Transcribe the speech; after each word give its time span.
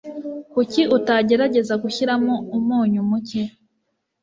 kuki 0.53 0.81
utagerageza 0.97 1.73
gushyiramo 1.83 2.33
umunyu 2.57 3.01
muke 3.09 3.41